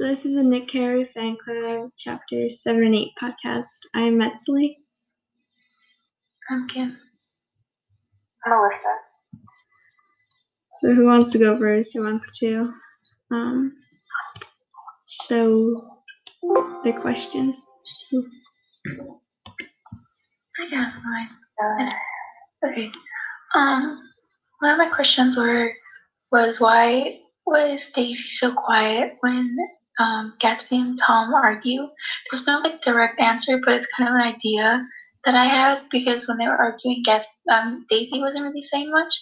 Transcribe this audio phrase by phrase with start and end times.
[0.00, 3.66] So this is a Nick Carraway fan club, chapter seven and eight podcast.
[3.92, 4.76] I'm Metzley.
[6.48, 6.96] I'm Kim.
[8.46, 8.96] Melissa.
[10.80, 11.92] So who wants to go first?
[11.92, 12.72] Who wants to
[13.30, 13.74] um,
[15.06, 16.00] show
[16.82, 17.62] their questions?
[20.58, 21.90] I guess mine.
[22.64, 22.90] Okay.
[23.54, 24.00] Um,
[24.60, 25.70] one of my questions were
[26.32, 29.58] was why was Daisy so quiet when
[30.00, 31.88] um, Gatsby and Tom argue?
[32.30, 34.84] There's no like direct answer, but it's kind of an idea
[35.24, 39.12] that I had because when they were arguing, Gatsby, um, Daisy wasn't really saying much.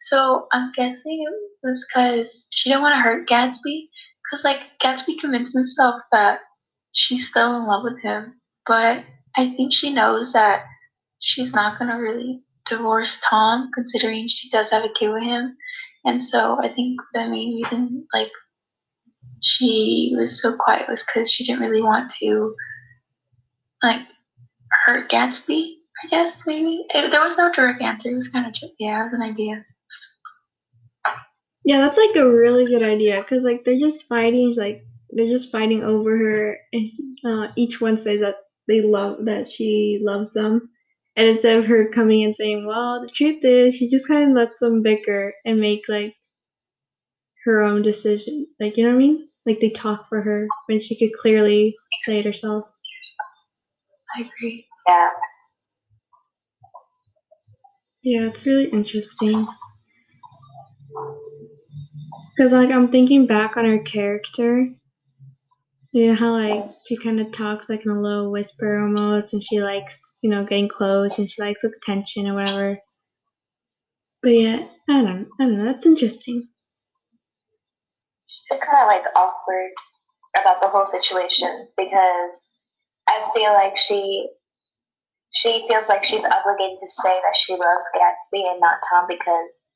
[0.00, 3.86] So I'm guessing it was because she didn't want to hurt Gatsby.
[4.24, 6.40] Because like Gatsby convinced himself that
[6.92, 9.04] she's still in love with him, but
[9.36, 10.64] I think she knows that
[11.20, 15.56] she's not gonna really divorce Tom, considering she does have a kid with him.
[16.04, 18.30] And so I think the main reason, like,
[19.42, 22.54] she was so quiet was because she didn't really want to,
[23.82, 24.02] like,
[24.86, 25.74] hurt Gatsby.
[26.04, 28.10] I guess maybe it, there was no direct answer.
[28.10, 29.64] It was kind of yeah, it was an idea.
[31.64, 34.80] Yeah, that's like a really good idea because like they're just fighting, like
[35.10, 36.58] they're just fighting over her.
[36.72, 36.90] And,
[37.24, 38.36] uh, each one says that
[38.68, 40.70] they love that she loves them,
[41.16, 44.36] and instead of her coming and saying, "Well, the truth is," she just kind of
[44.36, 46.14] lets them bicker and make like
[47.48, 48.46] her own decision.
[48.60, 49.28] Like you know what I mean?
[49.46, 52.64] Like they talk for her when she could clearly say it herself.
[54.16, 54.66] I agree.
[54.88, 55.10] yeah.
[58.02, 59.46] Yeah, it's really interesting.
[62.38, 64.68] Cause like I'm thinking back on her character.
[65.92, 69.42] You know how like she kind of talks like in a low whisper almost, and
[69.42, 72.78] she likes you know getting close, and she likes like attention or whatever.
[74.22, 75.64] But yeah, I don't, I don't know.
[75.64, 76.48] That's interesting.
[78.50, 79.70] Just kind of like awkward
[80.40, 82.50] about the whole situation because
[83.08, 84.28] I feel like she
[85.30, 89.68] she feels like she's obligated to say that she loves Gatsby and not Tom because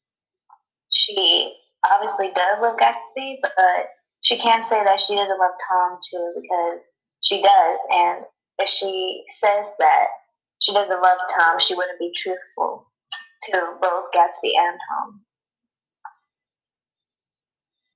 [0.91, 1.55] she
[1.91, 3.89] obviously does love Gatsby, but
[4.23, 6.81] she can't say that she doesn't love Tom too because
[7.21, 7.79] she does.
[7.91, 8.25] And
[8.59, 10.07] if she says that
[10.61, 12.87] she doesn't love Tom, she wouldn't be truthful
[13.45, 15.21] to both Gatsby and Tom.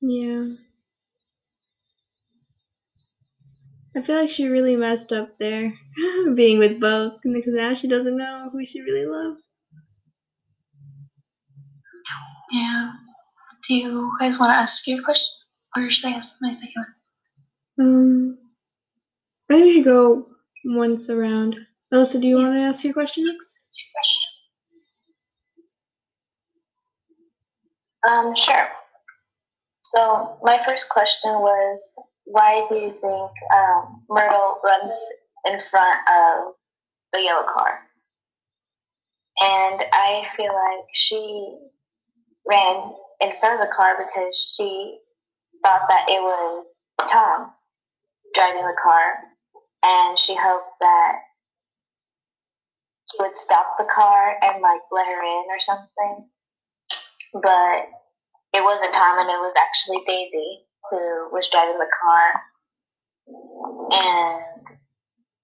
[0.00, 0.46] Yeah.
[3.96, 5.74] I feel like she really messed up there,
[6.36, 9.56] being with both, because now she doesn't know who she really loves.
[12.52, 12.92] Yeah.
[13.68, 15.28] Do you guys want to ask your question,
[15.76, 16.74] or should I ask my second
[17.78, 17.86] one?
[17.86, 18.38] Um,
[19.50, 20.24] I think we go
[20.64, 21.56] once around.
[21.92, 23.56] Elsa, do you want to ask your question next?
[28.08, 28.68] Um, sure.
[29.96, 31.80] So my first question was,
[32.24, 34.98] why do you think um, Myrtle runs
[35.46, 36.52] in front of
[37.14, 37.80] the yellow car?
[39.40, 41.56] And I feel like she
[42.46, 42.92] ran
[43.22, 44.98] in front of the car because she
[45.62, 46.66] thought that it was
[47.10, 47.52] Tom
[48.34, 49.14] driving the car,
[49.82, 51.20] and she hoped that
[53.12, 56.28] he would stop the car and like let her in or something.
[57.32, 57.88] But
[58.56, 62.32] it wasn't Tom, and it was actually Daisy who was driving the car,
[63.90, 64.78] and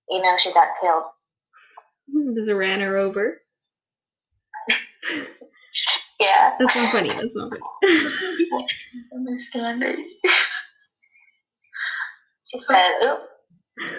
[0.08, 1.04] you know she got killed.
[2.36, 3.38] Just ran her over.
[6.20, 6.54] Yeah.
[6.56, 7.08] That's not funny.
[7.08, 8.66] That's not funny.
[8.94, 10.08] Misunderstanding.
[12.46, 13.18] She said, "Oop."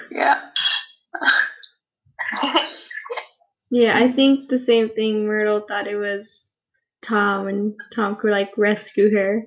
[0.09, 0.40] Yeah.
[3.72, 5.25] yeah, I think the same thing.
[5.25, 6.43] Myrtle thought it was
[7.03, 9.44] Tom, and Tom could like rescue her,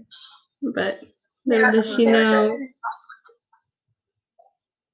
[0.74, 1.00] but
[1.46, 2.56] little does she know.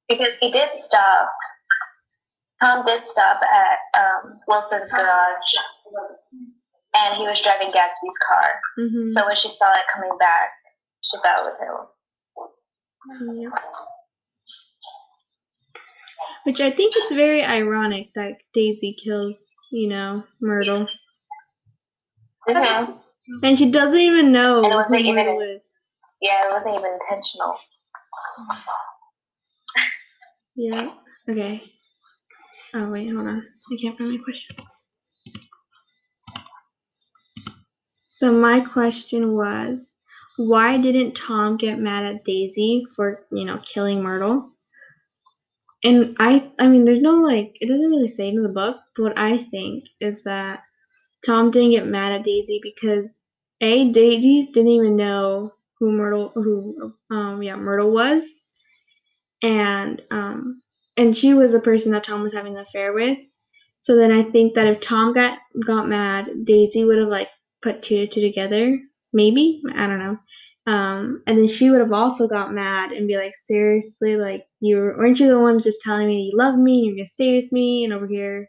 [0.08, 1.28] because he did stop.
[2.60, 5.54] Tom did stop at um, Wilson's garage,
[6.96, 8.60] and he was driving Gatsby's car.
[8.76, 10.50] hmm So when she saw it coming back,
[11.00, 13.40] she thought with him.
[13.42, 13.50] Yeah.
[16.44, 20.86] Which I think is very ironic that Daisy kills, you know, Myrtle.
[22.48, 22.98] Mhm.
[23.42, 25.70] And she doesn't even know And it wasn't even- Myrtle is.
[26.20, 27.56] Yeah, it wasn't even intentional.
[30.54, 30.94] Yeah.
[31.28, 31.62] Okay.
[32.74, 33.46] Oh wait, hold on.
[33.72, 34.56] I can't find my question.
[38.10, 39.92] So my question was,
[40.36, 44.50] why didn't Tom get mad at Daisy for you know killing Myrtle?
[45.84, 49.02] And I, I mean, there's no like, it doesn't really say in the book, but
[49.02, 50.62] what I think is that
[51.24, 53.22] Tom didn't get mad at Daisy because
[53.60, 58.24] a Daisy didn't even know who Myrtle, who um yeah Myrtle was,
[59.42, 60.60] and um,
[60.96, 63.18] and she was the person that Tom was having the affair with.
[63.80, 67.28] So then I think that if Tom got got mad, Daisy would have like
[67.62, 68.78] put two to two together.
[69.12, 70.18] Maybe I don't know.
[70.66, 74.76] Um, and then she would have also got mad and be like, seriously, like you
[74.76, 77.84] weren't you the one just telling me you love me, you're gonna stay with me,
[77.84, 78.48] and over here,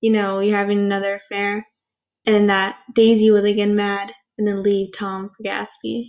[0.00, 1.64] you know, you're having another affair,
[2.26, 6.06] and that Daisy would have get mad and then leave Tom for Gatsby.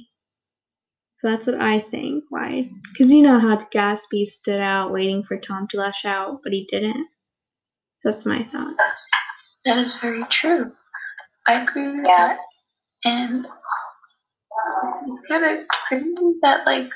[1.17, 2.25] So that's what I think.
[2.29, 2.69] Why?
[2.91, 6.67] Because you know how Gatsby stood out waiting for Tom to lash out, but he
[6.69, 7.07] didn't.
[7.99, 8.75] So that's my thought.
[9.65, 10.71] That is very true.
[11.47, 12.37] I agree with Yeah.
[12.37, 12.39] that.
[13.05, 13.47] And
[15.07, 16.89] it's kind of crazy that like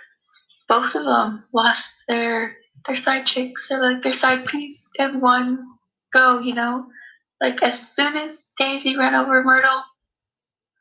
[0.67, 2.55] both of them lost their
[2.87, 5.65] their side chicks or like their side piece in one
[6.13, 6.39] go.
[6.39, 6.85] You know,
[7.41, 9.83] like as soon as Daisy ran over Myrtle,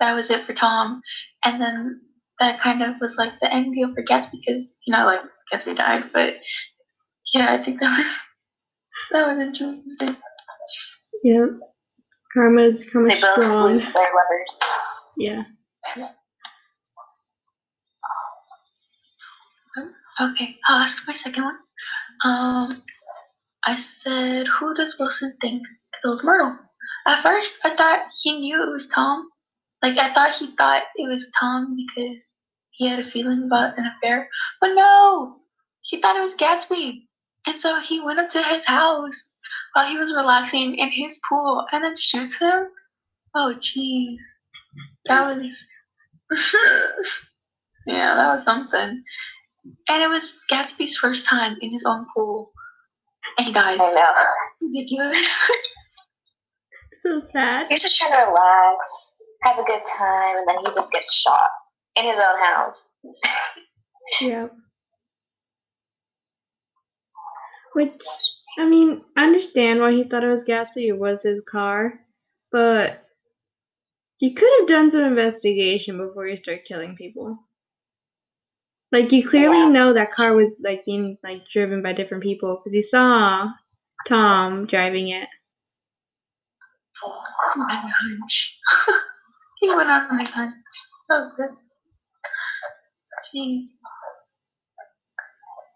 [0.01, 1.03] that was it for Tom,
[1.45, 2.01] and then
[2.41, 5.21] that kind of was like the end deal for Gatsby because you know like
[5.53, 6.35] Gatsby died, but
[7.35, 8.17] yeah, I think that was
[9.13, 10.17] that was interesting.
[11.25, 11.51] Yep.
[12.35, 13.73] Karma's They karma's both strong.
[13.73, 14.59] lose their lovers.
[15.17, 15.43] Yeah.
[20.21, 21.57] Okay, I'll ask my second one.
[22.25, 22.83] Um,
[23.65, 25.63] I said, who does Wilson think
[26.03, 26.59] killed Myrtle?
[27.07, 29.29] At first, I thought he knew it was Tom.
[29.83, 32.23] Like, I thought he thought it was Tom because
[32.71, 34.29] he had a feeling about an affair.
[34.61, 35.37] But no!
[35.83, 37.07] He thought it was Gatsby.
[37.47, 39.37] And so he went up to his house
[39.73, 42.69] while he was relaxing in his pool and then shoots him.
[43.35, 44.19] Oh, jeez.
[45.07, 45.47] That was.
[47.87, 49.03] yeah, that was something.
[49.89, 52.53] And it was Gatsby's first time in his own pool.
[53.39, 53.79] And he dies.
[53.81, 54.69] I know.
[54.69, 55.27] Ridiculous.
[57.01, 57.67] So sad.
[57.71, 58.87] He's just trying to relax,
[59.43, 61.49] have a good time, and then he just gets shot
[61.97, 62.89] in his own house.
[64.21, 64.53] Yep.
[67.75, 68.03] Which,
[68.59, 70.89] I mean, I understand why he thought it was Gatsby.
[70.89, 71.95] It was his car,
[72.51, 73.05] but
[74.19, 77.39] you could have done some investigation before you start killing people.
[78.91, 79.69] Like you clearly Yeah.
[79.69, 83.49] know that car was like being like driven by different people because you saw
[84.07, 85.29] Tom driving it.
[87.05, 87.23] Oh,
[87.57, 88.59] A hunch.
[89.61, 90.55] he went on his hunch.
[91.09, 91.51] That oh, was good.
[93.35, 93.65] Jeez.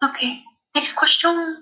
[0.05, 0.41] Okay,
[0.75, 1.57] next question.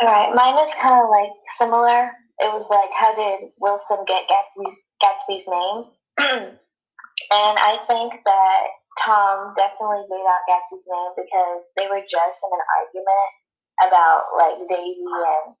[0.00, 2.10] All right, mine is kind of like similar.
[2.38, 5.84] It was like, how did Wilson get Gatsby's, Gatsby's name?
[7.30, 8.62] and I think that
[8.98, 13.30] Tom definitely gave out Gatsby's name because they were just in an argument
[13.86, 15.54] about like Daisy and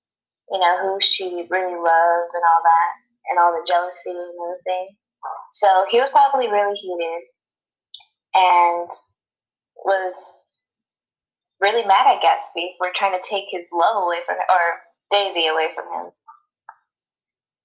[0.50, 2.92] you know who she really loves and all that
[3.30, 4.96] and all the jealousy and everything.
[5.50, 7.22] So he was probably really heated
[8.34, 8.88] and
[9.84, 10.14] was
[11.60, 14.80] really mad at Gatsby for trying to take his love away from him, or
[15.10, 16.12] Daisy away from him.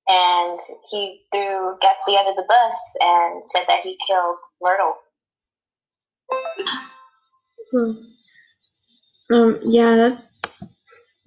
[0.10, 0.60] And
[0.90, 4.96] he threw Gatsby under the bus and said that he killed Myrtle.
[7.72, 7.92] Hmm.
[9.34, 10.24] Um, yeah, that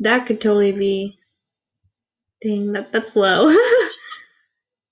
[0.01, 1.19] that could totally be.
[2.47, 3.55] Dang, that that's low.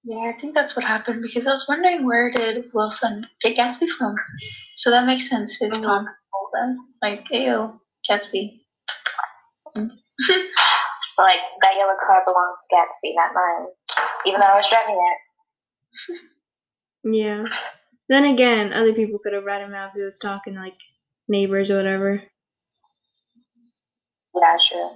[0.07, 3.89] Yeah, I think that's what happened because I was wondering where did Wilson get Gatsby
[3.97, 4.15] from?
[4.77, 5.83] So that makes sense if oh.
[5.83, 6.79] Tom told them.
[7.01, 8.61] Like, ayo, Gatsby.
[11.17, 13.69] Like, that yellow car belongs to Gatsby, not mine.
[14.27, 14.99] Even though I was driving
[16.11, 16.21] it.
[17.17, 17.45] yeah.
[18.09, 20.77] Then again, other people could have read him out if he was talking like
[21.29, 22.23] neighbors or whatever.
[24.35, 24.91] Yeah, sure.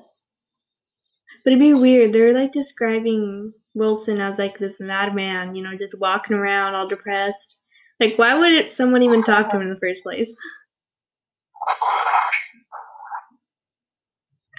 [1.45, 2.13] But it'd be weird.
[2.13, 7.57] They're like describing Wilson as like this madman, you know, just walking around all depressed.
[8.01, 10.37] Like, why would someone even talk to him in the first place?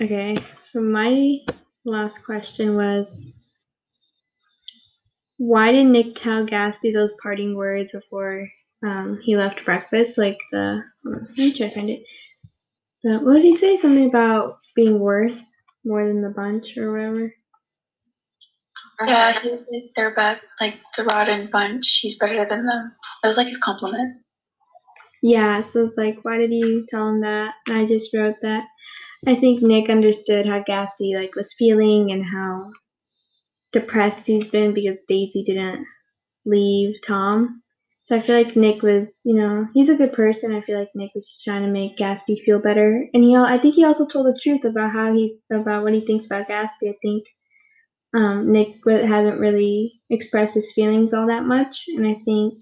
[0.02, 1.40] Okay, so my
[1.84, 3.22] last question was
[5.38, 8.48] why did Nick tell Gatsby those parting words before
[8.84, 10.18] um, he left breakfast?
[10.18, 12.04] Like the, let me try to find it.
[13.04, 13.78] The, what did he say?
[13.78, 15.42] Something about being worth
[15.86, 17.34] more than the bunch or whatever.
[19.06, 22.00] Yeah, he was like, they're bad, like the rotten bunch.
[22.02, 22.92] He's better than them.
[23.24, 24.18] That was like his compliment.
[25.22, 27.54] Yeah, so it's like, why did you tell him that?
[27.68, 28.68] And I just wrote that.
[29.28, 32.72] I think Nick understood how Gatsby like was feeling and how
[33.74, 35.86] depressed he's been because Daisy didn't
[36.46, 37.62] leave Tom.
[38.10, 40.52] So I feel like Nick was, you know, he's a good person.
[40.52, 43.60] I feel like Nick was just trying to make Gatsby feel better, and he, I
[43.60, 46.90] think he also told the truth about how he, about what he thinks about Gatsby.
[46.90, 47.24] I think
[48.16, 52.56] um, Nick hasn't really expressed his feelings all that much, and I think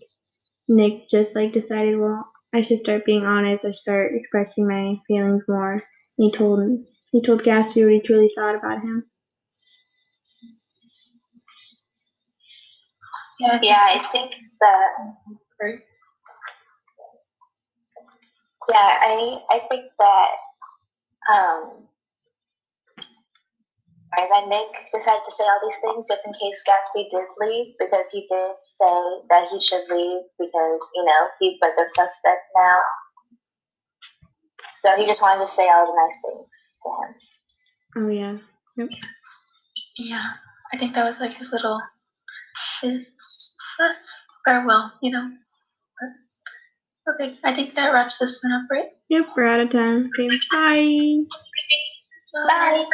[0.68, 3.66] Nick just like decided, well, I should start being honest.
[3.66, 5.74] I start expressing my feelings more.
[5.74, 5.82] And
[6.18, 9.06] he told he told Gatsby what he truly thought about him.
[13.40, 14.90] Yeah, Yeah, I think that
[15.62, 15.80] Right.
[18.70, 20.30] Yeah, I I think that
[21.34, 21.88] um
[24.18, 27.76] right, that Nick decided to say all these things just in case Gatsby did leave
[27.80, 28.98] because he did say
[29.30, 32.80] that he should leave because, you know, he's like a suspect now.
[34.82, 37.16] So he just wanted to say all the nice things to him.
[37.98, 38.38] Oh yeah.
[39.98, 40.30] Yeah,
[40.74, 41.82] I think that was like his little,
[42.82, 43.12] his
[43.80, 44.12] last
[44.46, 45.32] farewell, you know.
[47.10, 48.90] Okay, I think that wraps this one up, right?
[49.10, 50.10] Yep, we're out of time.
[50.20, 51.24] Okay, bye.
[52.48, 52.86] Bye.